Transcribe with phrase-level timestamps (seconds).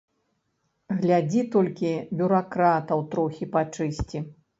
[1.01, 1.91] Глядзі толькі
[2.21, 4.23] бюракратаў трохі пачысці.